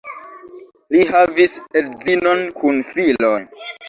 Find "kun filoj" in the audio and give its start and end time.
2.61-3.37